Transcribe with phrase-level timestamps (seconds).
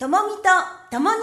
[0.00, 0.42] ともみと
[0.92, 1.18] ともに。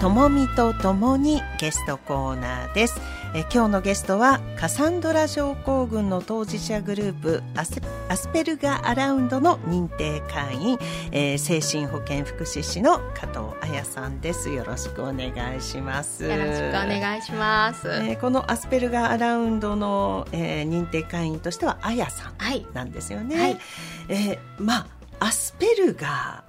[0.00, 3.00] ともみとともにゲストコーナーです。
[3.38, 10.78] え今日のゲストはカサンドラ症候群の当事者グループアスペルガーアラウンドの認定会員、
[11.12, 17.88] えー精神保健福祉士の加藤彩さんですよろしくお願いしますよろしくお願いします。
[17.88, 22.66] えーこのアスペルガーアラウンドの、えー認定会員としてはあやさんはい。
[22.72, 23.38] なんですよね。
[23.38, 23.58] はい
[24.08, 24.86] えーまあ
[25.26, 26.42] アスペルガ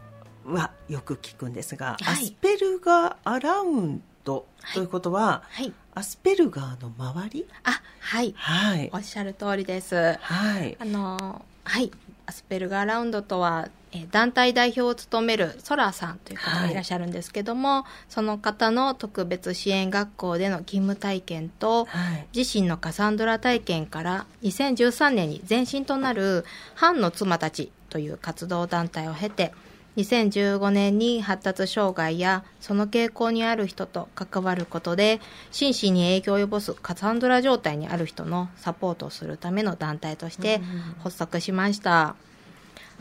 [0.45, 4.45] ーはよく聞くんですが、はいアスペルガーアラウンドと
[4.75, 5.73] いうことは、はい。
[5.95, 7.47] アスペルガーの周り？
[7.63, 8.33] あ、はい。
[8.37, 10.17] はいおっしゃる通りです。
[10.21, 11.91] はいあの、はい。
[12.27, 26.43] アスペルガーラウンドとは、えー団体代表を務めるソラさんという方がいらっしゃるんですけども、その方の特別支援学校での勤務体験と、はい自身のカサンドラ体験から2013年に前身となる
[26.75, 29.53] 藩の妻たちという活動団体を経て
[29.97, 35.19] 2015年に発達障害やその傾向にある人と関わることで
[35.51, 40.61] 心身に影響を及ぼすカサンドラ状態にある人のサポートをするための団体として
[40.99, 42.15] 発足しました。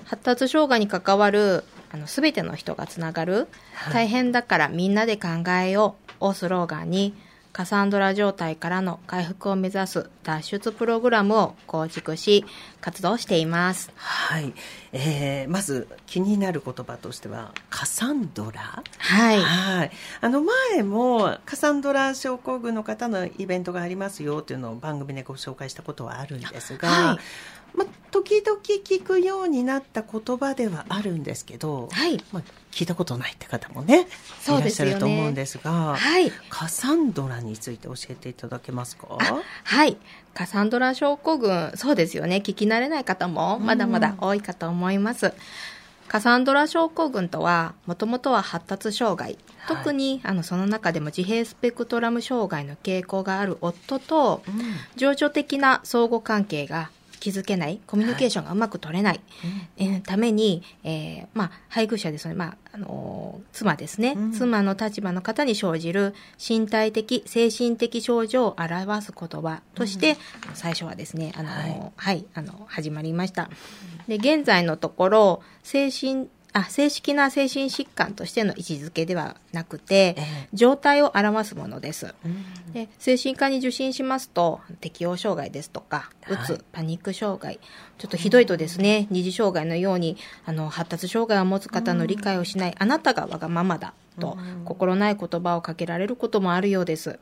[0.05, 5.29] 発達障害に関わるあの全ての人がつながる、はい大変だからみんなで考
[5.63, 7.15] えようをスローガンに
[7.57, 12.45] カサンドラ状態からの回復を目指す脱出プログラムを構築し
[12.83, 13.91] 活動しています。
[13.97, 14.53] はい、
[14.93, 18.83] えーまず気になる言葉としてはカサンドラ。
[18.99, 19.41] はい。
[19.41, 19.91] はい、
[20.21, 27.19] あの前もカサンドラ症候群の方のイベントがありますよというのを番組でご紹介したことはあるんですが、はい。
[27.75, 32.23] まあ、時々聞くようになった言葉ではあるんですけど、はい。
[32.33, 32.43] まあ、
[32.77, 34.07] 聞いたことないって方もね
[34.43, 36.31] そういらっしゃですよねると思うんですが、はい。
[36.51, 39.17] カサンドラについて教えていただけますか？
[39.19, 39.97] あはい。
[40.35, 42.43] カサンドラ症候群そうですよね。
[42.45, 45.33] 聞き慣れない方もまだまだ多いかと思います、
[46.07, 49.39] カサンドラ症候群とはもともとは発達障害。
[49.57, 49.77] はい。
[49.79, 54.63] 特にあのその中でも自閉スペクトラム障害の傾向がある夫とうん。
[54.97, 56.91] 情緒的な相互関係が
[57.21, 59.21] 築けないコミュニケーションがうまく取れない、
[59.77, 64.33] えーために、えーまあ、配偶者ですので、まああのー妻ですね、うん。
[64.33, 73.49] 妻の立場の方に生じる身体的精神的症状を表す言葉として、あの最初はですね、あのーはい、あの始まりました。
[74.09, 80.49] で現在のところ精神あ正式な精神疾患としての位置づけではなくて、ええ。
[80.55, 82.15] 状態を表すものです。
[82.25, 82.73] うん。
[82.73, 87.61] で精神科に受診しますと適応障害ですとかうつ、はいパニック障害
[87.99, 94.65] ちょっとひどいとですね二次障害のようにあの発達障害を持つ方の理解をしない、あなたがわがままだと、うん。
[94.65, 97.19] 心ない言葉をかけられることもあるようです、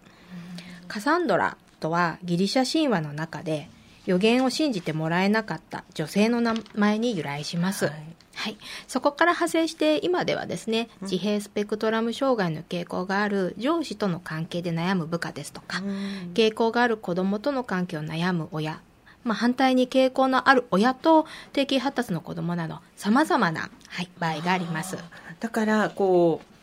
[0.87, 3.69] カサンドラとはギリシャ神話の中で
[4.07, 8.57] 予言を信じてもらえなかった女性の名前に由来します、はいはい、
[8.89, 18.81] そこから派生して今ではですね自閉スペクトラム障害の傾向がある上司との関係で悩む部下ですとか、うん傾向がある子供との関係を悩む親、
[19.23, 24.99] まあ、反対に傾向のある親と低級発達の子供など様々な、はい、場合があります。
[25.41, 26.55] だからこう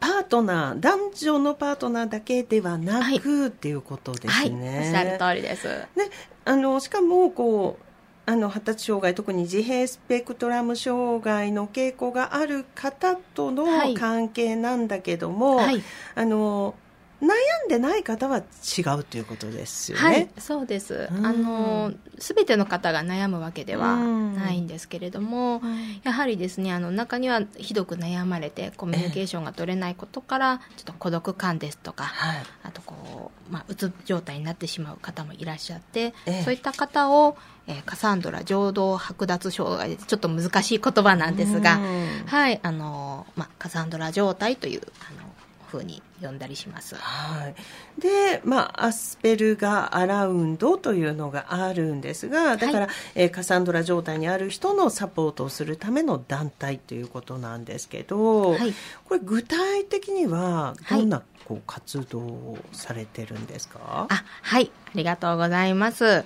[0.00, 4.88] パートナー男女のパートナーだけではなはいく、っていうことですはい、おね。
[4.88, 5.68] っしゃる通りです。
[5.68, 6.10] で
[6.44, 7.84] あのしかもこう
[8.24, 13.94] あの発達障害特に自閉スペクトラム障害の傾向がある方とのはい。
[13.94, 15.82] 関係なんだけども、はい、
[16.14, 16.74] あの
[17.22, 20.04] 悩んでない方は違うということですよね。
[20.04, 21.08] はい、そうです。
[21.08, 21.24] うん。
[21.24, 25.62] あの、すべての方が悩むわけではないんですけれども、
[26.02, 32.42] やはりですね、あの中にはひどく悩まれてコミュニケーションが取れないことから、ちょっと孤独感ですとか、はい。
[32.64, 36.42] あとこう、まあ、うつ状態になってしまう方もいらっしゃって、ええ。
[36.42, 37.36] そういった方を、
[37.68, 42.26] えーカサンドラ浄土剥奪障害でちょっと難しい言葉なんですが、うん。
[42.26, 45.31] はい、あの、まあ、カサンドラ状態という、あの、
[45.72, 46.94] 風に呼んだりします。
[46.96, 47.54] はい、
[48.00, 58.74] で、まあ、アスペルガーアラウンドというのがあるんですがだから、えーカサンドラ状態にある人のサポートをするための団体ということなんですけど、はい。
[59.04, 66.18] これ具体的にはどんなこう活動をされてるんですか、あ、はい、ありがとうございます。
[66.18, 66.24] あ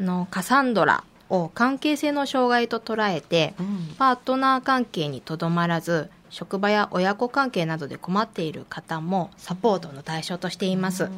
[0.00, 3.94] の、カサンドラを関係性の障害と捉えて、うん。
[3.98, 11.08] パートナー関係にとどまらず、職場や親子関係などで困っている方もサポートの対象としています。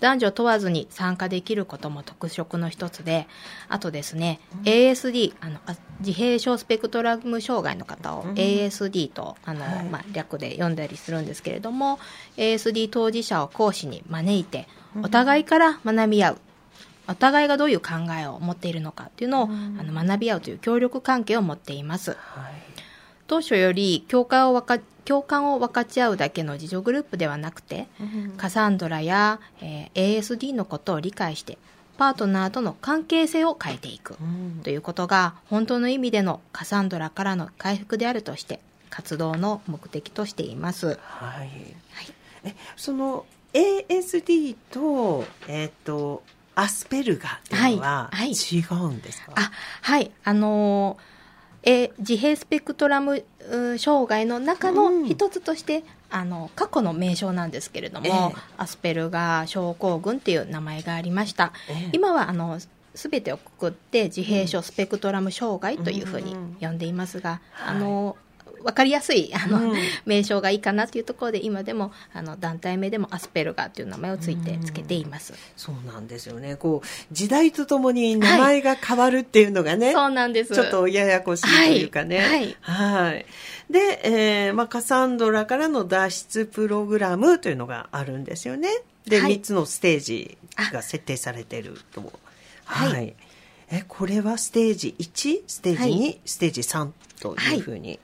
[0.00, 3.26] 男女問わずに参加できることも特色の一つで、
[3.68, 11.98] あとですね、ASD、あの、あ自閉症スペクトラム障害の方を ASD と、あの、はいまあ、略で読んだりするんですけれども、
[12.36, 14.66] ASD 当事者を講師に招いて、
[15.02, 16.38] お互いから学び合う。
[17.08, 17.88] お互いがどういう考
[18.18, 19.48] えを持っているのかっていうのを、あ
[19.82, 22.10] の学び合うという協力関係を持っています。
[22.10, 22.16] は
[22.50, 22.69] い
[23.30, 27.86] 当初より共感を分か共感を分かち合うだけの自助グループではなくて、
[28.36, 31.56] カサンドラや、えー ASD のことを理解して
[31.96, 34.62] パートナーとの関係性を変えていくうん。
[34.64, 38.58] ということが本当の意味でのカサンドラからの回復であるとして
[38.90, 40.98] 活動の目的としています。
[41.00, 41.50] はい。
[42.42, 46.24] えその ASD と,、えっと
[46.56, 48.24] アスペルガーっていうのははい。
[48.24, 48.32] はい。
[48.32, 49.52] 違うんですか、あ
[49.82, 50.10] はい。
[50.24, 51.19] あのー
[51.62, 58.34] えー自閉スペクトラムうー障害の中の一つとして、あの過去の名称なんですけれども、ええ。
[58.56, 61.90] アスペルガー症候群っていう名前がありました、ええ。
[61.92, 62.58] 今はあの
[62.94, 67.76] 全てをくくって自閉症スペクトラム障害というふうに呼んでいますが、はい。
[67.76, 68.16] あの
[68.62, 69.78] 分かりやすいあの、うん。
[70.04, 76.56] 名称がいいかなというところで今でもあの団体名でもアスペルガーという名前をついてつけています、そうなんですよね。
[76.56, 80.54] こう時代とともに名前が変わるっていうのがね、そうなんです。
[80.54, 82.18] ちょっとややこしいというかね。
[82.18, 82.56] はい。
[82.60, 83.26] はい。
[83.70, 88.68] で、えーまあ、カサンドラからの脱出プログラムというのがあるんですよね。
[89.06, 89.36] で、はい。
[89.38, 90.38] 3つのステージ
[90.72, 92.12] が設定されていると。
[92.64, 93.14] はい。
[93.70, 96.20] え、これはステージ1、ステージ2、はい。
[96.26, 96.90] ステージ3
[97.20, 98.00] というふうに。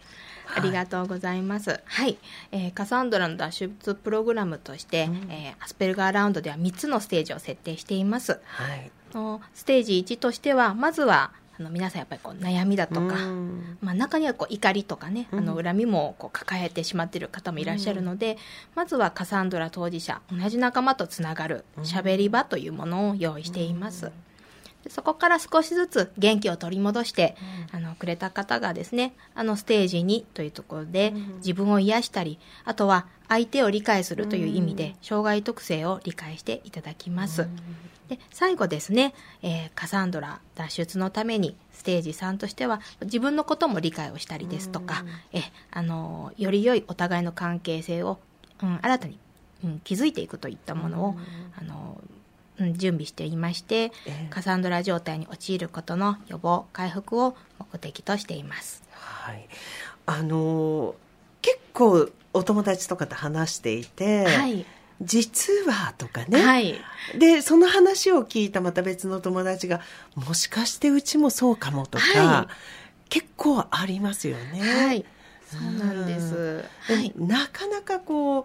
[0.57, 1.81] ありがとうございます。
[1.85, 2.19] はい、
[2.51, 8.41] えーカサンドラの脱出プログラムとして、えーアスペルガーラウンドでは3つのステージを設定しています。
[8.45, 8.91] はい。
[9.13, 18.37] のステージ1としては、まずはあの皆さんやっぱりこう悩みだとか、うんまあ、中にはこう怒りとかね、あの恨みもこう抱えてしまっている方もいらっしゃるので、
[18.75, 24.13] まずはカサンドラ当事者同じ仲間とつながる喋り場というものを用意しています。
[24.85, 27.37] でそこから少しずつ元気を取り戻して、
[27.73, 37.49] あのくれた方がですねあのステージ2というところで自分を癒したりあとは相手を理解するという意味で障害特性を理解していただきます。
[38.09, 48.19] で最後ですね、えーカサンドラ脱出のためにステージ3としては自分のことも理解をしたりですとか、えあのより良いお互いの関係性を、
[48.63, 49.19] うん、新たに、
[49.65, 51.17] うん、築いていくといったものを、
[51.59, 52.01] あの
[52.59, 57.37] うん、準備していまして、ええカサンドラ状態に陥ることの予防回復を
[57.73, 58.83] 目的としています。
[58.93, 59.49] はい。
[60.07, 60.95] あのー
[61.47, 64.67] 結構お友達とかと話していて、はい、
[65.01, 66.75] 実はとかね、はい
[67.17, 69.81] でその話を聞いたまた別の友達が
[70.17, 72.49] もしかしてうちもそうかもとか、は
[73.09, 74.61] 結構ありますよね。
[74.61, 75.05] はい、
[75.49, 76.65] そうなんです。
[76.89, 78.45] ではい、なかなかこう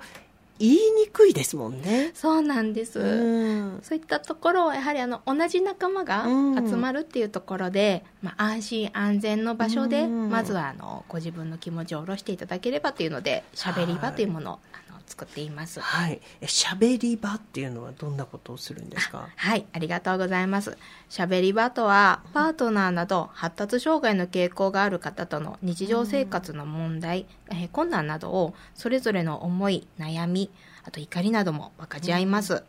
[0.62, 2.12] 言いにくいですもんね。
[2.14, 3.00] そうなんです。
[3.00, 15.82] うんそういったところをやはりあの同じ仲間がうん集まるっていうところで、まあ、安心安全の場所で、うんまずはあのご自分の気持ちを下ろしていただければというので喋り場というものを、あの作っています。
[15.82, 16.22] はい。
[16.40, 19.28] え喋り場っていうのはどんなことをするんですか？
[19.36, 20.78] はい、ありがとうございます。
[21.10, 30.50] 喋り場とは、パートナーなど発達障害の傾向がある方との日常生活の問題、えー困難などをそれぞれの思い、悩み、
[30.84, 32.64] あと怒りなども分かち合います。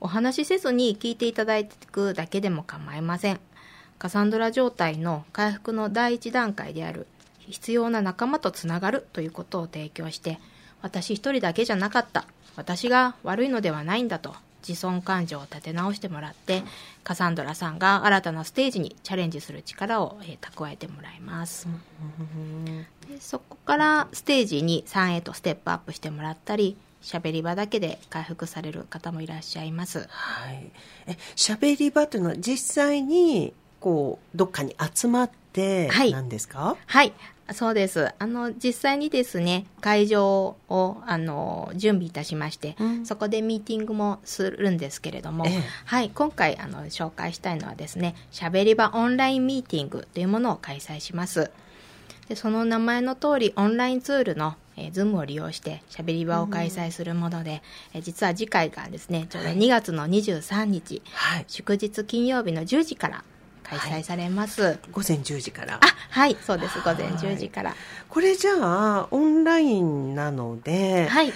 [0.00, 3.40] お話しせずに聞いていただいていくだけでも構いません。
[3.98, 7.06] カサンドラ状態の回復の第一段階である
[7.38, 10.40] 必要な仲間とつながるということを提供して
[10.82, 12.26] 私一人だけじゃなかった。
[12.56, 14.34] 私が悪いのではないんだと。
[14.66, 16.62] 自尊感情を立て直してもらって
[17.02, 21.66] カサンドラさんが新たなステージにチャレンジする力を、えー蓄えてもらいます、
[23.08, 30.06] でそこからステージに3へとステップアップしてもらったり喋り場だけで回復される方もいらっしゃいます。
[30.08, 30.70] はい。
[31.08, 36.12] え喋り場というのは実際にこうどっかに集まってはい。
[36.12, 36.76] なんですか？
[36.86, 37.12] はい、
[37.50, 38.12] そうです。
[38.18, 51.50] あの、実際にですね、会場を、あの、準備いたしまして、うんそこでミーティングもするんですけれども、ええはい、今回、あの、紹介したいのはですね、しゃべり場オンラインミーティングというものを開催します。
[52.28, 61.44] でその名前の通り、オンラインツールの、えー、Zoom を利用して、しゃべり場を開催するもので、えー実は次回がですね、ちょうど2月の23日、はい。
[61.48, 63.24] 祝日金曜日の10時から
[63.62, 64.78] 開催されます。
[64.92, 65.76] 午前10時から。
[65.76, 66.78] あ、はい、そうです。
[66.80, 67.74] 午前10時から。
[68.08, 71.28] これじゃあオンラインなので、はい。
[71.28, 71.34] 例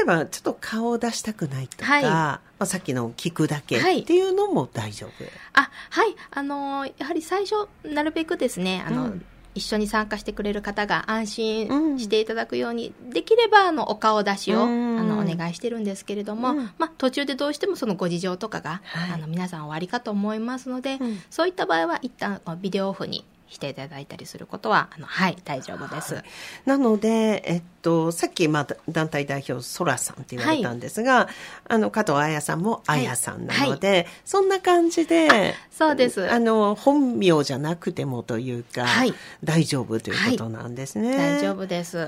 [0.00, 5.10] えばちょっと顔を出したくないとか、はいまあ、さっきの聞くだけはいっていうのも大丈夫。
[5.52, 6.16] あ、はい。
[6.30, 9.24] あのーやはり最初、なるべくですね、あの、うん
[9.54, 20.98] 一緒に参加してくれる方が安心していただくように、できればあのお顔出しを、あのお願いしてるんですけれども、まあ、途中でどうしてもそのご事情とかが、はい、あの皆さんおありかと思いますので、
[21.30, 26.16] そういった場合は一旦ビデオオフにしていただいたりすることは、あの、はい、大丈夫です。
[26.16, 26.24] はい、
[26.66, 31.26] なので、えっと、さっき、まあ、団体代表、そらさんって言われたんですが、はい、
[31.68, 36.30] あの、加藤彩さんも彩さんなので、はい、そんな感じで、そうです。
[36.30, 41.16] あの、本名じゃなくてもというか、はい、大丈夫ということなんですね。
[41.16, 42.06] 大丈夫です。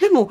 [0.00, 0.30] でも、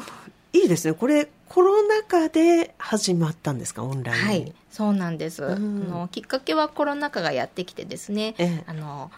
[0.54, 0.94] いいですね。
[0.94, 4.26] これ、コロナ禍で始まったんですか、オンライン。
[4.26, 5.46] はい、そうなんです。
[5.46, 9.12] あのきっかけはコロナ禍がやってきてですね、ええ、あの、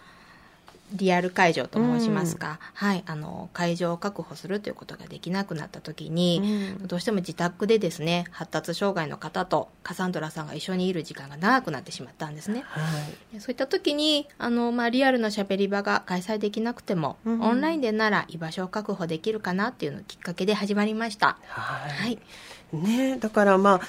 [0.92, 12.80] リアル会場と申しますか、うん、はい、あの会場を確保するということができなくなった時に、うん、どうしても自宅でですね発達障害の方とカサンドラさんが一緒にいる時間が長くなってしまったんですね、は
[13.34, 21.38] い、そういった時にあの、まあ、リアルのしゃべり場が開催できなくても、うん、オンラインでなら居場所を確保できるかなっていうのきっかけで始まりました。
[21.48, 22.18] はい、はい、
[22.72, 23.80] ね、だからまあ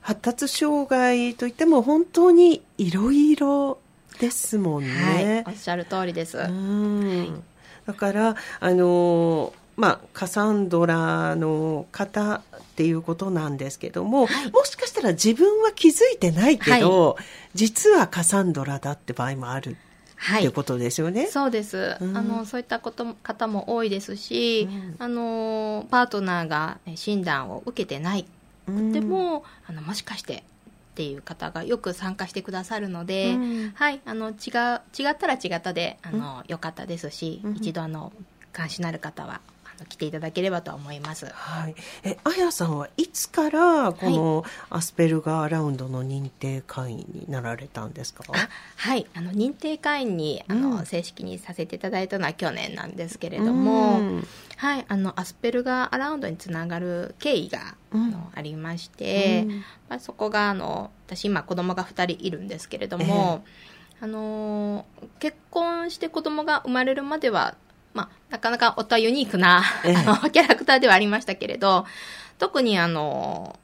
[0.00, 3.78] 発達障害といっても本当にいろいろ
[4.20, 5.42] ですもんね。
[5.46, 6.38] はい、おっしゃる通りです。
[6.38, 17.24] はい、だからあのまあ、カサンドラの方っていうことなんですけども、はい、もしかしたら自分は気づいてないけど、はい、
[17.54, 19.76] 実はカサンドラだって場合もある。
[20.20, 21.28] はい、いうことですよね。
[21.28, 21.96] そうです。
[22.00, 28.26] うん、あのそういったこと方も多いですし、うん、あのパートナーが診断を受けてない
[28.66, 30.42] くても、うん、あのもしかして
[30.98, 34.34] っていう方がよく参加してくださるので、うん、はいあの違う
[35.00, 38.12] 違ったら違ったであの、よかったですし、うん、一度あの
[38.56, 39.40] 監視のある方は
[39.84, 41.26] 来ていただければと思います。
[41.26, 41.74] はい。
[42.02, 48.24] え、あやさんはいつからこのアスペルガーラウンドの認定会員になられたんですか？
[48.76, 59.46] はい、あの認定会員にあの、うん、正式にさせていただいたのは去年なんですけれども、うん、はい、あのアスペルガーアラウンドにつながる経緯が、うん、ありまして、
[59.88, 63.42] まあそこがあの私今子供が2人いるんですけれども。
[63.46, 64.86] えーあの
[65.18, 67.56] 結婚して子供が生まれるまでは
[67.94, 71.86] まあ、なかなか夫はユニークな、ええ、あのキャラクターではありましたけれど、
[72.38, 73.58] 特にあの、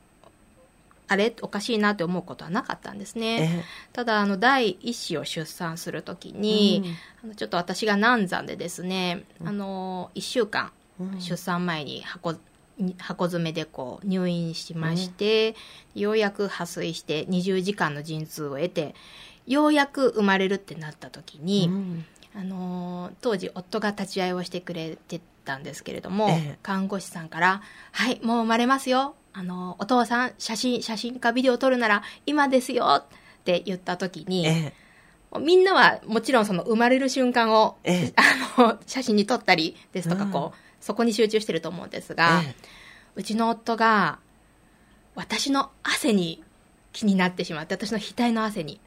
[1.06, 3.62] あれおかしいなって思うことはなかったんですね。
[3.62, 6.82] え、ただ、あの、第一子を出産するときに、
[7.22, 10.72] うん、あのちょっと私が難産でですね、あの、1週間、
[11.18, 12.36] 出産前に箱、
[12.98, 15.54] 箱詰めでこう入院しまして、
[15.94, 18.94] うん、ようやく破水して20時間の陣痛を得て、
[19.46, 22.04] ようやく生まれるってなった時に、うん
[22.36, 27.62] あの当時夫が立ち会いをしてくれてたんですけれども、ええ、看護師さんから
[27.92, 29.14] 「はいもう生まれますよ。
[29.32, 34.72] あのお父さん写真写真かビデオ撮るなら今ですよ」って言った時に、え、
[35.40, 37.76] みんなはもちろんその生まれる瞬間を、
[38.56, 42.42] あの写真に撮ったりですとかこう、うん、そこに集中してると思うんですが、
[43.14, 44.18] うちの夫が
[45.14, 46.42] 私の汗に
[46.92, 48.80] 気になってしまって私の額の汗に、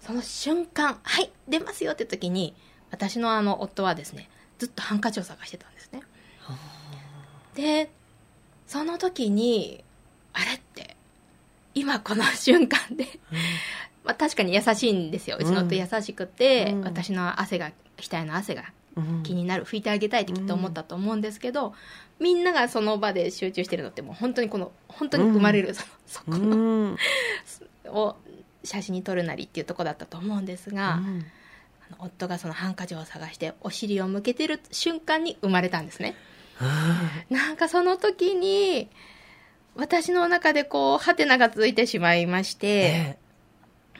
[0.00, 2.54] その瞬間「はい出ますよ」って時に
[2.90, 4.28] 私のあの夫はですね
[4.58, 6.02] ずっとハンカチを探してたんですね。
[7.54, 7.90] で
[8.66, 9.82] その時に
[10.32, 10.96] あれって
[11.74, 13.06] 今この瞬間で、
[14.04, 15.36] まあ、確かに優しいんですよ。
[15.38, 18.64] うちの夫優しくて、うん、私の汗が額の汗が
[19.22, 21.74] 気になる、拭いてあげたいってきっと思ったと思うんですけど、
[22.18, 26.96] みんながその場で集中してるのってもう本当にこの本当に生まれる、そのそこの、
[27.86, 28.16] を
[28.64, 31.00] 写真に撮るなりっていうとこだったと思うんですが、
[31.98, 36.14] 夫がそのハンカチを探してお尻を向けてる瞬間に生まれたんですね。
[37.30, 38.90] なんかその時に
[39.74, 43.18] 私の中でこうハテナがついてしまいまして、え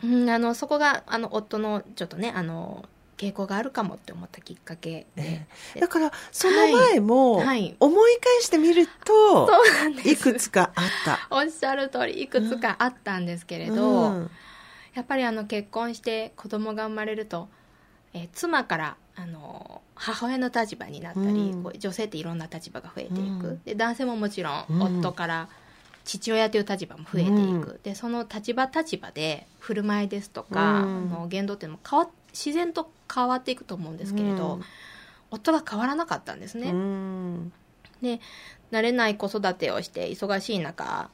[0.02, 2.85] ー、うん、あのそこがあの夫のちょっとねあの
[3.16, 9.61] 傾向があるかもって思ったきっかけで、えー、だからその前も思い返してみると、は
[10.04, 11.28] い、いくつかあった。
[11.30, 14.30] おっしゃる通りいくつかあったんですけれど、うん、
[14.94, 17.49] やっぱりあの結婚して子供が生まれると
[18.12, 25.49] えー、妻からあの母親の立場になったり、うん、女性っていろんな立場が増えていく、うん、で男性ももちろん夫から
[26.05, 27.35] 父親という立場も増えていく、う
[27.75, 34.61] ん、でその立場立場で振る舞いですとか、の言動っていうのも変わ自然と変わっていくと思うんですけれど、
[35.31, 36.73] 夫が変わらなかったんですね。
[38.00, 38.21] で
[38.73, 41.11] 慣れない子育てをして忙しい中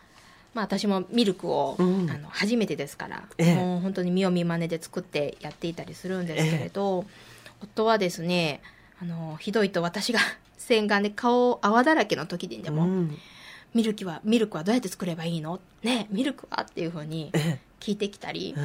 [0.56, 7.10] まあ、私もミルクを、うん、あの初めてですから、ええ、もう本当に見よう見まねで作ってやっていたりするんですけれど、え、
[7.62, 8.62] 夫はですね
[9.00, 10.18] あのひどいと私が
[10.56, 13.18] 洗顔で顔泡だらけの時でも、うん、
[13.75, 15.60] ミルクはミルクはどうやって作ればいいの？
[15.82, 17.30] ねミルクはっていうふうに
[17.78, 18.64] 聞いてきたり、うん、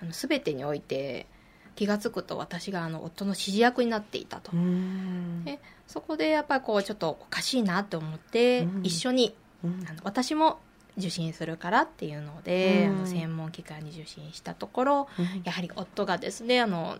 [0.00, 1.26] あの全てにおいて
[1.74, 5.44] 気が付くと私があの夫の指示役になっていたと、うん。
[5.44, 8.80] でそこでやっぱりこうちょっとおかしいなと思って、うん。
[8.84, 9.84] 一緒にうん。
[9.88, 10.60] あの私も
[10.96, 12.96] 受診するからっていうので、うん。
[12.96, 15.08] あの専門機関に受診したところ
[15.44, 16.98] やはり夫がですねあの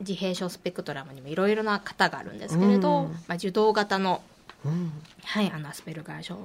[0.00, 3.12] 自閉症スペクトラムにもいろいろな型があるんですけれど、うん。
[3.12, 4.22] まあ、受動型の,、
[4.64, 4.92] うん。
[5.24, 6.44] はい、あのアスペルガー障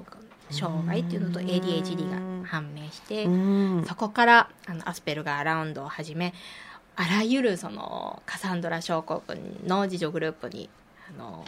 [0.50, 1.48] 障害っていうのとうん。
[1.48, 3.86] ADHD が判明して、うん。
[3.88, 6.34] そこからあのアスペルガーラウンドをはじめ
[6.96, 10.68] あらゆるそのカサンドラ症候群の自助グループに
[11.16, 11.46] あの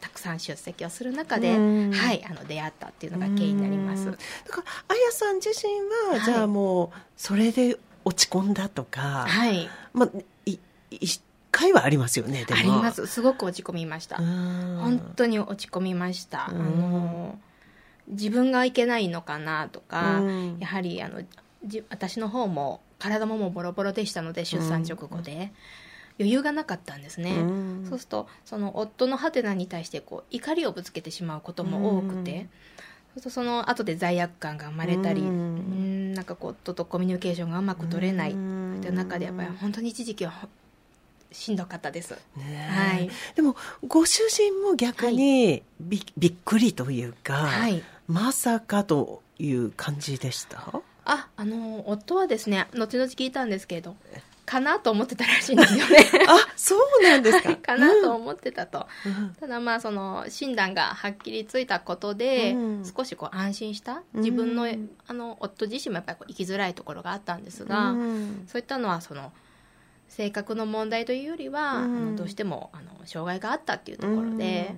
[0.00, 1.92] たくさん出席をする中で、うん。
[1.92, 4.08] はい、あの出会ったっていうのが原因になります。
[4.08, 4.12] うん。
[4.12, 5.72] だからあやさん自身
[6.10, 10.58] は、はいじゃあもうそれで落ち込んだとか、はい、まあい
[10.90, 12.60] 一回はありますよねでも。
[12.60, 13.06] あります。
[13.06, 14.18] すごく落ち込みました。
[14.18, 14.78] うん。
[14.80, 16.60] 本当に落ち込みました、うん。
[16.60, 17.38] あの
[18.08, 20.58] 自分がいけないのかなとか、うん。
[20.58, 21.22] やはりあの
[21.64, 25.52] じ私の方も体ももうボロボロでしたので出産直後で、
[26.18, 27.86] 余裕がなかったんですね、うん。
[27.88, 32.38] そうするとその夫のハテナに対してこう怒りをぶつけてしまうことも多くて、うん。
[32.38, 32.48] そう
[33.14, 38.40] するとその後で罪悪感が生まれたり、ううんん、なんかこう夫とコミュニケーションがうまく取れないとう
[38.80, 40.48] んいう中でやっぱり本当に一時期はほ
[41.32, 42.16] しんどかったです。
[42.36, 43.10] ねはい。
[43.34, 43.56] でも
[43.86, 47.82] ご主人も逆にび,、びっくりというか、はい。
[48.06, 50.80] まさかという感じでした？
[51.04, 53.96] あ、あの、夫はですね、後々聞いたんですけれど、
[54.46, 55.98] かなと思ってたらしいんですよね。
[56.28, 58.86] あそうなんですか、は いかなと思ってたと。
[59.04, 59.34] うん。
[59.38, 62.84] ただまあ、その、診断がはっきりついたことで、うん。
[62.84, 64.04] 少しこう安心した。
[64.14, 64.90] 自分の、うん。
[65.08, 68.44] あの、夫自身もやっぱりこう生きづらいところがあったんですが、うん。
[68.46, 69.32] そういったのは、その、
[70.08, 71.96] 性格の問題というよりは、うん。
[71.96, 74.75] あのどうしてもあの障害があったっていうところで、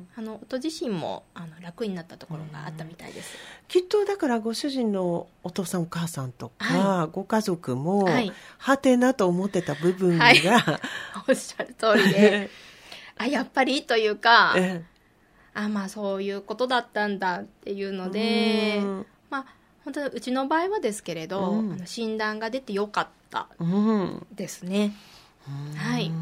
[0.51, 3.37] あの夫自身もあの楽になったところがあったみたいです。
[3.69, 8.33] きっとだからご主人のお父さんお母さんとか、はご家族も、はい。
[8.57, 10.41] はてなと思ってた部分が、はい。
[11.29, 12.51] おっしゃる通りで、
[13.19, 14.83] あ、やっぱりというか、え
[15.55, 19.07] あまあそういうことだったんだっていうので、うん。
[19.29, 19.47] まあ
[19.85, 21.73] 本当にうちの場合はですけれど、うん。
[21.73, 24.27] あの診断が出てよかったうん。
[24.33, 24.95] ですね。
[25.77, 26.13] はい。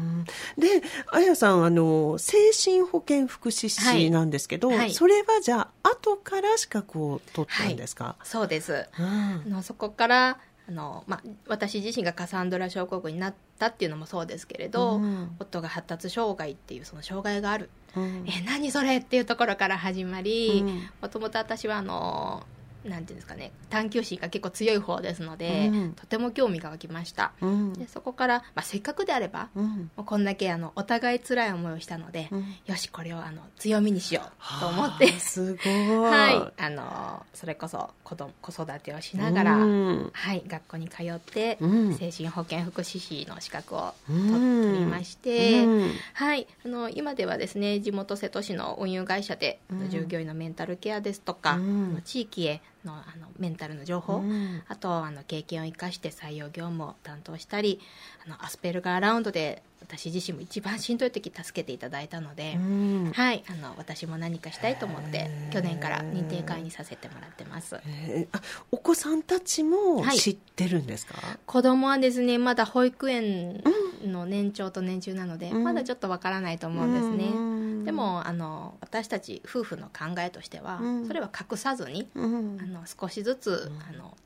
[0.57, 0.81] で、
[1.11, 4.77] あやさん、あの、精神保健福祉士なんですけど、はい。
[4.77, 8.87] はいそれはじゃあ、後から資格を取ったんですか、そうです。
[8.99, 9.05] うん。
[9.05, 15.35] あのそこからあの、まあ、私自身がカサンドラ症候群になったっていうのもそうですけれど、うん。
[15.39, 18.25] 夫が発達障害っていうその障害がある、うん。
[18.27, 20.89] え何それっていうところから始まりうん。
[21.01, 22.45] もともと私はあの
[22.87, 25.93] なんていうんですかね探求心が結構強い方ですので、うん。
[25.93, 27.33] とても興味が湧きました。
[27.41, 27.73] うん。
[27.73, 29.91] でそこから、まあ、せっかくであれば、うん。
[29.95, 32.45] もうこんだけあのお互い辛い思いをしたので、うん。
[32.65, 35.07] よしこれをあの強みにしようと思って。
[35.07, 35.67] はあすごい。
[36.09, 40.09] はい、あのそれこそ子供子育てをしながら、うん。
[40.13, 41.93] はい、学校に通って、うん。
[41.95, 45.91] 精神保健福祉士の資格をう取りまして、うん。
[46.13, 49.89] はい、あの今ではですね地元瀬戸市の運輸会社で、うん。
[49.89, 51.59] 従業員のメンタルケアですとか、
[52.05, 54.63] 地域へのあのメンタルの情報、うん。
[54.67, 57.79] あとあの経験を生かして採用業務を担当したり
[58.25, 63.11] あのアスペルガーラウンドで私自身も一番しんどい時助けていただいたので、うん。
[63.13, 67.79] はい、あの私も何かしたいと思って去年から認定会にさせてもらってます。
[67.85, 68.37] えー。
[68.37, 70.17] あお子さんたちもはい。
[70.17, 73.63] 知ってるんですか、子供はですねまだ保育園
[74.03, 75.63] の年長と年中なので、うん。
[75.63, 77.85] まだちょっとわからないと思うんですね、うん。
[77.85, 81.07] でもあの私たち夫婦の考えとしては、うん。
[81.07, 82.57] それは隠さずにうん。
[82.61, 84.17] あの少しずつ、あの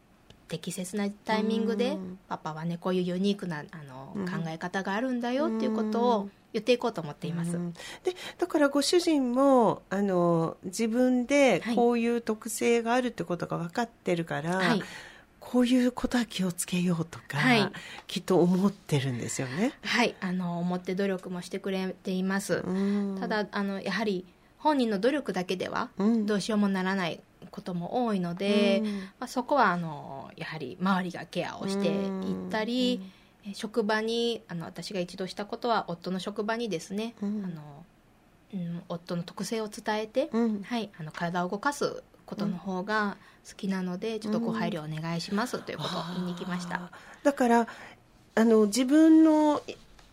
[0.52, 2.20] 適切なタイミングで、うん。
[2.28, 4.26] パパはねこういうユニークなあの、うん。
[4.28, 7.72] 考え方があるんだよっていうことを言っていこうと思っています、うん。
[7.72, 7.80] で
[8.38, 11.76] だからご主人もあの自分ではい。
[11.76, 14.84] こういう特性があるってことが分かってるから、はい。
[15.40, 17.72] こういうことは気をつけようとか、はい。
[18.06, 19.74] きっと思ってるんですよね。
[19.84, 20.16] はい。
[20.20, 23.18] あの思って努力もしてくれています、うん。
[23.20, 24.26] ただあのやはり
[24.62, 26.26] 本人の努力だけではうん。
[26.26, 27.19] どうしようもならない
[27.50, 29.00] ことも多いので、うん。
[29.19, 33.02] まあ、そこはあのやはり周りがケアをしていったり、
[33.45, 37.43] え職場にあの私が一度したことは夫の職場にですね、うん。
[37.45, 37.86] あの
[38.54, 40.63] うん、夫の特性を伝えて、うん。
[40.63, 46.91] はい、あの体を動かすことの方が好きなので、ちょっとご配慮お願いしますということを言いに来ました。
[47.24, 47.67] だから
[48.36, 49.62] あの自分の、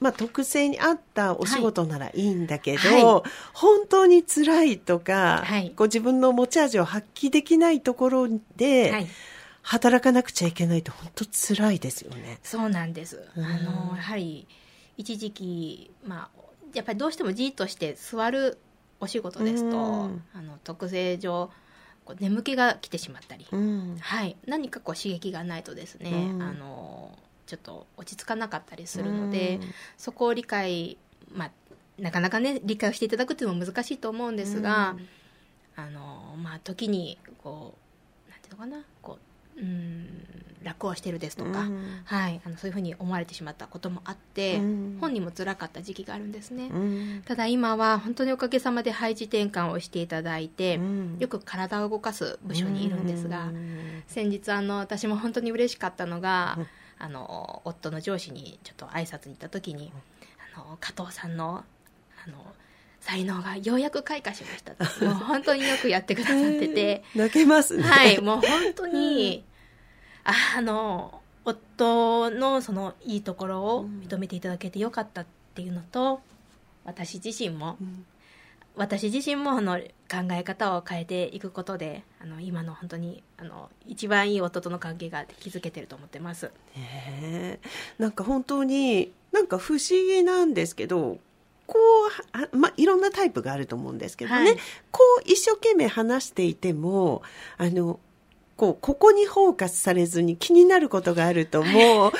[0.01, 5.71] まあ、特性に合ったお仕事ならいいんだけど、は本当に辛いとか、はい。
[5.71, 9.07] こう自分の持ち味を発揮できないところで、はい、
[9.63, 12.39] 働かなくちゃいけないと本当辛いですよね。
[12.43, 13.29] そうなんです。
[13.37, 13.45] うん。
[13.45, 14.47] あのやはり
[14.97, 16.41] 一時期、まあ、
[16.75, 18.59] やっぱりどうしてもじーっとして座る
[19.01, 20.23] お仕事ですと、うん。
[20.33, 21.51] あの特性上
[22.21, 23.97] 眠気が来てしまったり、うん。
[24.01, 26.43] はい、何かこう刺激がないとですね、うん。
[26.43, 29.59] あのちょっと落ち着かなかったりするので、
[29.97, 30.99] そこを理解、
[31.33, 31.51] まあ、
[31.99, 34.97] なかなかね理解をしていただくっていうのも難しいと思うんですが、
[35.75, 37.75] あのまあ時にこ
[38.29, 39.19] うなんていうのかなこ
[39.57, 40.09] ううん
[40.63, 42.03] 楽をしてるですとか、うん。
[42.05, 44.99] はい、あのそういうふうに思われてしまったこともあって、うん。
[45.01, 47.23] 本人も辛かった時期があるんですね、うん。
[47.25, 51.17] ただ今は本当におかげさまで配置転換をしていただいて、うん。
[51.19, 54.03] よく体を動かす部署にいるんですが、うん。
[54.07, 56.67] 先日あの私も本当に嬉しかったのが、うん
[56.99, 59.93] あの夫の上司にちょっと挨拶に行った時に、
[60.55, 61.65] あの加藤さんの
[62.27, 62.45] あの
[63.01, 64.73] 才能がようやく開花しました
[65.07, 67.83] もう本当によくやってくださってて、泣けますね。
[67.85, 69.45] はい、もう本当に、
[70.25, 76.21] あの夫のそのいいところを認めていただけてよかったっていうのと
[76.85, 78.05] 私自身もうん
[78.79, 86.47] 私自身もあの考え方を変えていくことであの今の本当にあの一番いい夫との関係が築けてると思ってます。
[86.77, 86.83] ね
[87.23, 87.59] え。
[87.99, 91.19] なんか本当になんか不思議なんですけど
[91.67, 91.77] こ
[92.35, 94.57] うはまあいろんなタイプがあると思うんですけどね、はい。
[94.91, 97.23] こう一生懸命話していても
[97.59, 98.01] あの
[98.59, 102.13] こうここにフォーカスされずに気になることがあるとも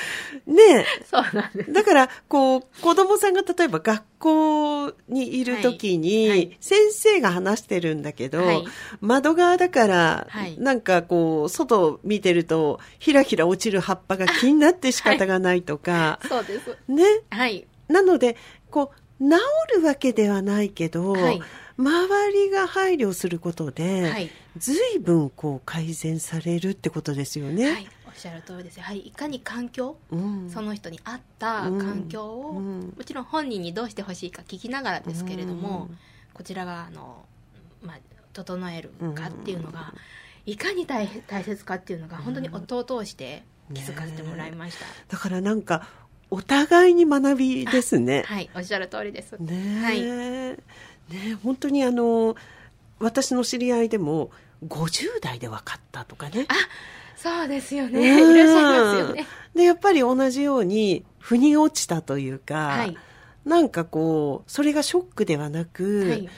[0.47, 1.69] うねそうなんです。
[1.69, 8.63] えだからこう子供さんが例えば学校にいる時に、先生が話してるんだけど、はい
[9.01, 16.77] 窓側だから、はいなんかこう、外を見てると、ひらひら落ちる葉っぱが気になって仕方がないとか、そうです。
[16.87, 17.03] ね。
[17.29, 17.65] はい。
[17.87, 18.35] なので、
[18.69, 21.41] こう、治るわけではないけど、はい
[21.79, 24.29] 周りが配慮することで、はい。
[24.57, 27.71] 随分こう改善されるってことですよね。
[27.71, 27.89] はい。
[28.05, 28.79] おっしゃる通りです。
[28.79, 30.49] やはりいかに環境、うん。
[30.49, 32.93] その人に合った環境を、うん。
[32.97, 35.97] もちろん本人にどうしてほしいか聞きながらですけれども、うん。
[36.33, 37.25] こちらがあの、
[37.81, 37.99] まあ、
[38.33, 39.93] 整えるかっていうのが、
[40.45, 45.87] いかに大大切かっていうのが本当に夫を通して気づかせてもらいました、だからなんか、
[46.31, 48.23] お互いに学びですね。
[48.27, 48.49] はい。
[48.55, 50.01] おっしゃる通りです、ねはい。
[50.01, 50.59] え、
[51.09, 52.35] ねえ本当にあの
[52.99, 54.31] 私の知り合いでも
[54.67, 56.47] 50代で分かったとかね。
[57.15, 57.99] そうですよね。
[57.99, 58.35] うん。
[58.35, 59.27] いらっしゃいますよね。
[59.55, 62.97] でやっぱり同じように腑に落ちたというか、はい。
[63.45, 66.29] なんかこうそれがショックではなく、はい。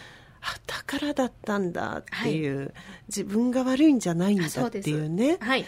[0.41, 2.73] あだからだったんだっていう、
[3.07, 5.37] 自分が悪いんじゃないんだっていうね。
[5.39, 5.65] はいうん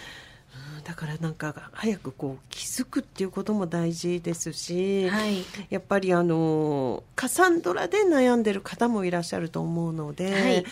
[0.83, 5.43] だからなんか早くこう気づくっていうことも大事ですし、はい。
[5.69, 10.65] やっぱりあのカサンドラで悩んでる方もいらっしゃると思うので、はい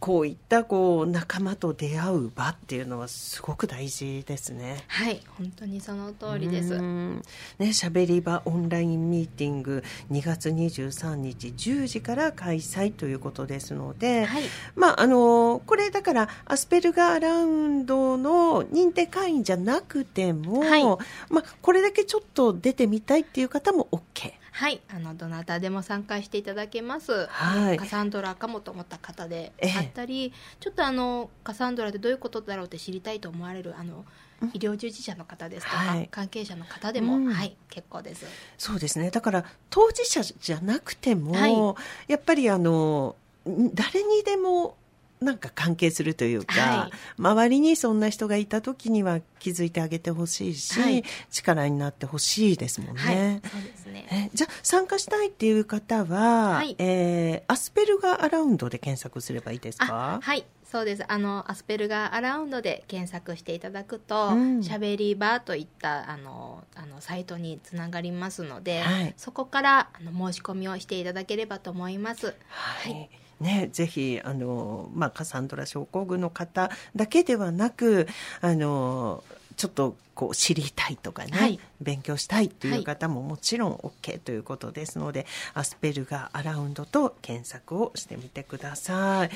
[0.00, 4.84] こういったこう仲間と出会う場っていうのはすごく大事ですね。
[4.88, 7.22] はい本当にその通りですうん
[7.58, 14.42] ね、しゃべり場オンラインミーティング2月23日10時から開催ということですので、はい
[14.74, 24.32] まああのこれだからアスペルガーラウンドの認定会員じゃなくても、はいまあ、これだけちょっと出てみたいっていう方も OK。
[24.56, 27.26] はいあのどなたでも参加していただけます。
[27.26, 27.76] はい。
[27.76, 29.72] カサンドラかもと思った方でええ。
[29.76, 34.06] あったり、ちょっとあのカサンドラってどういうことだろうって知りたいと思われるあの
[34.40, 34.48] うん。
[34.48, 36.08] 医療従事者の方ですとか、はい。
[36.10, 37.26] 関係者の方でも、うん。
[37.26, 38.24] はい結構です。
[38.56, 39.10] そうですね。
[39.10, 41.76] だから当事者じゃなくても、は
[42.08, 43.14] やっぱりあの
[43.46, 44.78] ん誰にでも
[45.20, 46.90] なんか関係するというか、はい。
[47.18, 51.02] 周りにそんな人がいた時には気づいてあげてほしいし、はい。
[51.30, 53.16] 力になってほしいですもんはい。
[53.16, 53.40] ね。
[53.50, 54.06] そうですね。
[54.10, 56.76] えじゃあ参加したいっていう方は、はい。
[56.78, 60.44] えーアスペルガーアラウンドで検索すればいいですあかはい。
[60.64, 61.04] そうです。
[61.06, 64.62] あのアスペルガーアラウンドで検索していただくとうん。
[64.62, 69.14] しゃべり場といったあのあのサイトにつながりますので、はい。
[69.16, 72.34] そこからあの申し込みをしていただければと思います。
[72.48, 73.08] はい。
[73.40, 78.08] ね、ぜひ、あの、まあ、カサンドラ症候群の方だけではなく、
[78.40, 79.22] あの、
[79.56, 89.30] ちょっと、こう、知りたいとかね、はい勉強したいという方ももちろん OK ということですので、アスペルガーアラウンドと検索をしてみてください。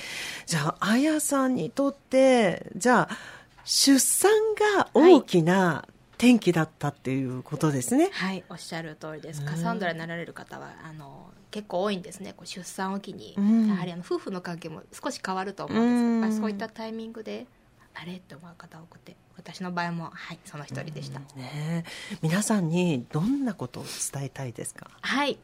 [0.46, 3.16] じゃあ、あやさんにとって、じゃあ、
[3.64, 4.30] 出産
[4.76, 5.84] が大きな
[6.20, 8.11] 転機だったっていうことですね。
[8.12, 9.40] はいおっしゃる通りです。
[9.40, 12.35] うんカサンドラになられる方はあの結構多いんですね。
[12.37, 13.68] こう出産を機に、うん。
[13.68, 16.40] やはりあの夫婦の関係も少し変わると思うんですうん。
[16.42, 17.46] そういったタイミングで
[17.94, 18.16] あれ？
[18.16, 21.85] って思う方多くて私の場合もはいその一人でした、ね、
[22.20, 24.90] 皆さんにどんなことを伝えたいですか？
[25.00, 25.38] はい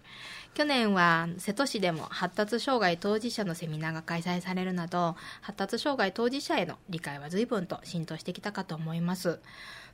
[0.56, 9.38] 去年は瀬戸市でも発達障害当事者のセミナーが開催されるなど発達障害当事者への理解は随分と浸透してきたかと思います。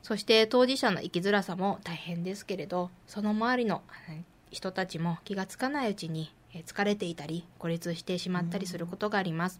[0.03, 3.81] そして当事者の生きづらさも大変ですけれどその周りの
[4.51, 6.33] 人たちも気がつかないうちに
[6.65, 9.59] 疲れていたり孤立してしまったりすることがあります。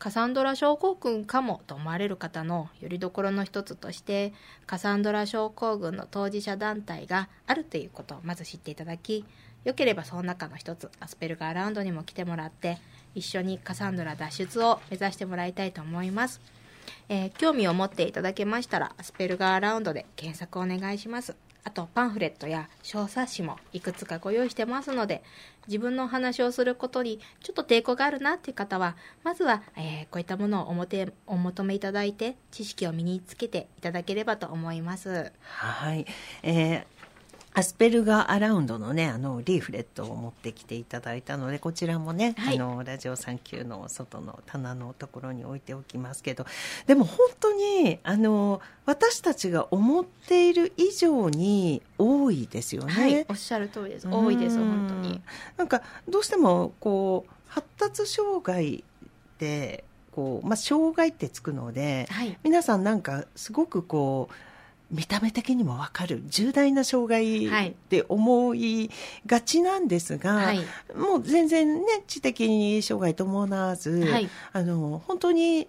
[0.00, 4.32] カサンドラ症候群かもと思われる方のよりどころの一つとして
[4.66, 9.24] カサンドラ症候群の当事者団体があるということをまず知っていただき
[9.64, 12.78] よければその中の一つアスペルガーラウンドにも来てもらって
[13.14, 16.40] 一緒にカサンドラ脱出を目指してもらいたいと思います、
[17.08, 21.34] えー興味を持っていただけましたらアスペルガーラウンドで検索お願いします。
[21.66, 25.22] あとパンフレットや小冊子もいくつかご用意してますので
[25.66, 35.32] 自分のお話をすることにちょっと抵抗があるなっていう方はまずは、えーこういったものをおもてお求めいただいて知識を身につけていただければと思います。
[35.40, 36.04] はい、
[36.42, 36.84] えー
[37.56, 42.56] アスペルガーアラウンドのねあのリーフレットを持ってきていただいたのでこちらもね、はい。
[42.56, 46.46] あのラジオサンキューの外の棚のところに置いておきますけど
[46.86, 52.92] でも本当にあの私たちが思っている以上に多いですよね。
[52.92, 53.26] はい。
[53.28, 54.08] おっしゃる通りです。
[54.08, 55.22] 多いですうん本当に。
[55.56, 58.82] なんかどうしてもこう発達障害っ
[59.38, 62.36] てこう、まあ、障害ってつくのではい。
[62.42, 64.34] 皆さんなんかすごくこう
[64.90, 68.90] 見た目的にも分かる重大な障害はいって思い
[69.26, 70.60] がちなんですが、はい
[70.96, 75.68] もう全然ね知的に障害伴わず、はいあの本当に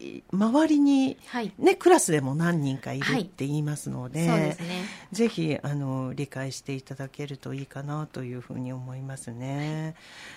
[0.00, 4.26] い周りに、はいね、クラスでも何人かいるはいって言いますので。
[4.26, 9.94] そうですねぜひあの理解していただけるといいかなというふうに思いますね。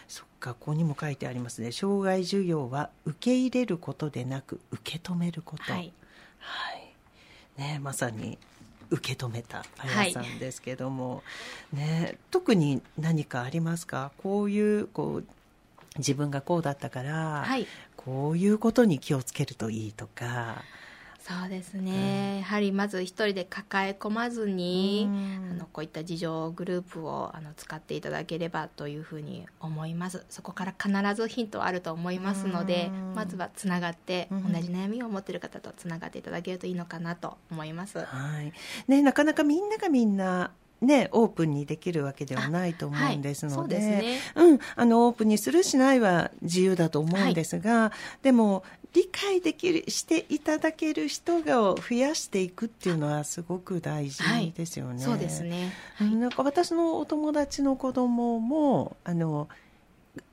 [0.07, 1.71] そっか、ここにも書いてありますね。
[1.71, 5.71] 障害授業は受け入れることでなく受け止めること。
[5.71, 5.93] はい
[6.39, 6.80] はい
[7.61, 8.39] ね、まさに
[8.89, 11.21] 受け止めたあやさんですけども、
[11.71, 14.11] ね、特に何かありますか？
[14.17, 15.25] こういうこう
[15.97, 20.63] 自分がこうだったから、はいこういうことに気をつけるといいとか。
[21.23, 25.49] そうですね、やはりまず一人で抱え込まずに、うん。
[25.51, 30.25] あのこういった事情グループをあの使っていただければというふうに思います。
[30.29, 33.13] そこから必ずヒントはあると思いますのでうん。
[33.13, 34.53] まずはつながって同うん。
[34.53, 37.99] じ悩みを持っている方とつながっていただけるといいのかなと思います。
[37.99, 38.51] はい。
[38.87, 40.51] ね、なかなかみんながみんな、
[40.81, 44.19] ね、オープンにできるわけではないと思うんですので,、はい、ね。
[44.35, 47.91] うん、あのオープンにするしないは自由だと思うんですが、
[48.23, 48.63] でも
[48.93, 54.23] 理解できるしていただける人が増やしていくっていうのはすごく大事
[54.55, 54.99] ですよね。
[54.99, 55.71] そうですね。
[56.01, 56.19] うん。
[56.19, 59.47] なんか私のお友達の子供もあの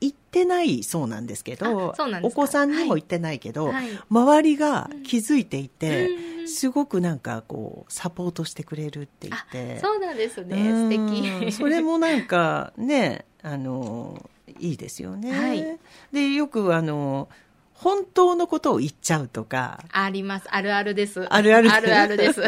[0.01, 3.89] 行ってないそうなんですけどお子さんにも行ってないけど、はい。
[4.09, 9.77] 周りが気づいていて、うんすごくなんかこうサポートしてくれるって言あって。
[9.77, 10.71] そうなんですね。
[10.71, 10.91] うん。
[10.91, 11.51] 素敵。
[11.51, 14.27] それもなんかねあの
[14.59, 15.79] いいですよね、はい。
[16.11, 17.29] でよくあの
[17.81, 19.81] 本当のことを言っちゃうとか。
[19.93, 20.47] あります。
[20.49, 21.25] あるあるです。
[21.33, 21.71] あるある。
[21.71, 22.41] あるあるです。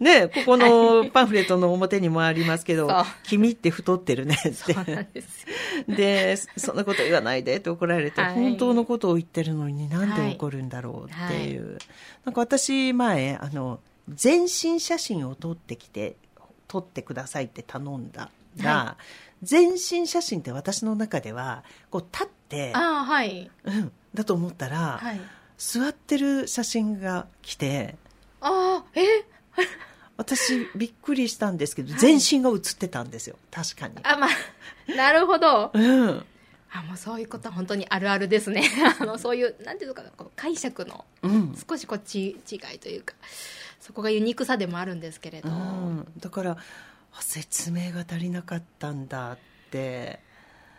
[0.00, 4.52] ねここのパンフレットの表にもありますけどそう「君って太ってるね」って。
[4.54, 5.46] そうなんです。
[5.86, 8.34] でそんなこと言わないでって怒られて、はい。
[8.34, 11.78] 本当のことを言ってるのになんで怒るんだろうっていう、
[12.24, 16.16] なんか私前あの全身写真を撮ってきて
[16.68, 18.96] 撮ってくださいって頼んだが、は
[19.42, 23.50] 全身写真って私の中ではこう立って、ああはい。
[23.64, 25.20] うん、だと思ったら、はい。
[25.58, 27.94] 座ってる写真が来て
[28.40, 29.04] ああえ？
[30.16, 33.36] 私びっくりしたんですけど、全身が写ってたんですよ。
[33.50, 33.94] 確かに。
[34.02, 35.70] あまあなるほど。
[35.72, 36.26] うん。
[36.72, 38.68] あもうそういうことは本当にあるあるですね。
[39.00, 41.56] あのそういうなんていうのかなこう解釈のうん。
[41.68, 43.14] 少しこっち違いというか
[43.80, 46.56] そこがユニークさでもあるんですけれど、うん、だから
[47.12, 49.38] あ説明が足りなかったんだっ
[49.70, 50.20] て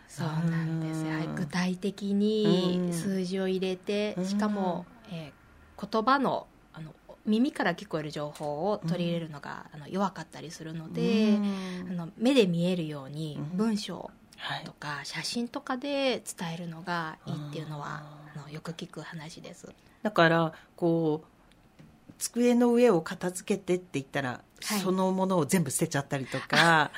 [0.08, 2.92] そうなんですはり具体的うにん。
[2.92, 4.24] 数字を入れて、うん。
[4.24, 5.46] しかも、えー
[5.78, 6.94] 言葉のあの
[7.26, 11.36] 耳から聞こえる情報を取り入れるのが、あの弱かったりするので、
[11.84, 11.88] うん。
[11.90, 13.56] あの目で見えるようにうん。
[13.58, 14.64] 文章はい。
[14.64, 19.68] とか写真とかで伝えるのがいいっていうのはああのよく聞く話です。
[20.02, 24.80] だからこう机の上を片付けてって言ったら、はい。
[24.80, 26.90] そのものを全部捨てちゃったりとか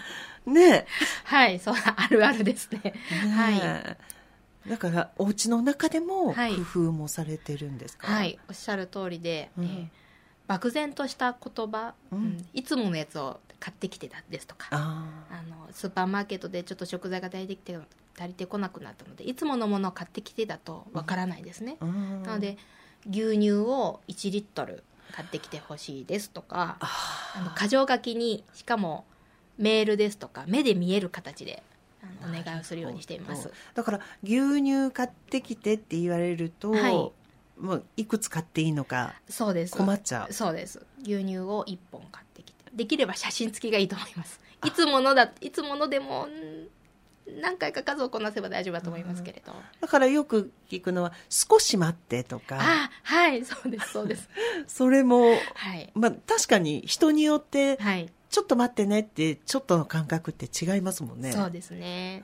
[0.49, 0.87] ね。
[1.25, 2.81] はい、そうあるあるですね。
[2.83, 2.95] ね
[3.35, 3.97] は
[4.67, 4.69] い。
[4.69, 6.55] だからお家の中でもはい。
[6.55, 9.65] 工夫もされてるんですか、はい、おっしゃる通りで、うん。
[9.65, 9.87] えー
[10.49, 12.19] 漠然とした言葉、うん。
[12.19, 17.77] うんいつものやつを買ってきてたですとかああのスーパーマーケットでちょっと食材が足りてきて
[18.19, 22.23] 足りてこなくなったのでいつものものを買ってきてだとわからないですね、あ、うん。
[22.23, 22.57] なので
[23.11, 29.05] 牛乳を1リットル買ってきてほしいですとかああの箇条書きにしかも
[29.59, 31.63] メールですとか目で見える形で
[32.23, 37.13] お願いをするようにしていますだから牛乳買ってきてって言われると、はい
[37.59, 46.69] もういくつ買っていいのかそうです困っちゃうそうです牛乳を1本買ってきてできれば写真付きがいいと思いますいつものだいつものでもうん
[47.41, 49.53] 何回か数をこなせば大丈夫だと思いますけれど。
[49.81, 52.59] だからよく聞くのは、少し待ってとか。
[52.59, 54.29] あ、はい、そうです、そうです。
[54.67, 55.91] それも、はい。
[55.95, 58.11] まあ確かに人によって、はい。
[58.31, 61.33] ちょっと待ってねって、ちょっとの感覚って違いますもんね。
[61.33, 62.23] そうですね。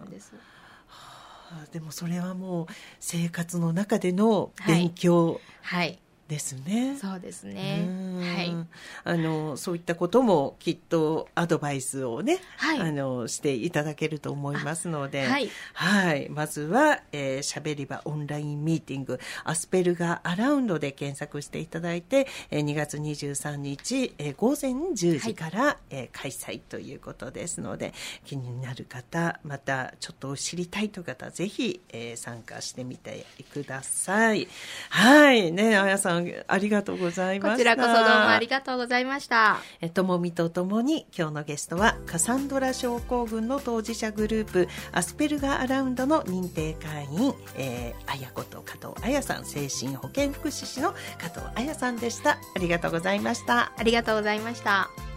[0.00, 0.32] そうです。
[0.34, 2.66] ーでもそれはもう
[3.00, 5.98] 生活の中での勉強はい。
[6.28, 6.96] ですね。
[7.00, 8.20] そうですねうん。
[8.20, 8.66] はい。
[9.04, 15.50] あのそういったこともきっとアドバイスをね、はいあのしていただけると思いますので、はい。
[15.72, 16.28] はい。
[16.28, 27.94] まずは、えー、しゃべり場オンラインミーティング、アスペルガアラウンドで検索していただいて、えー2月23日、えー午前10時から、えー開催ということですので、
[28.26, 34.46] 気になる方、またちょっと知りたいという方、ぜひ、えー参加してみてください。
[34.90, 35.52] はい。
[35.52, 37.52] ね、あやさん、ありがとうございました。
[37.52, 39.58] こちらこそどうもありがとうございました。
[39.80, 55.07] えともみとともに今日のゲストはカサンドラ症候群の当事者グループアスペルガーアラウンドの認定会員、えー、あやこと加藤あやさん精神保健福祉士の加藤あやさんでしたありがとうございましたありがとうございました。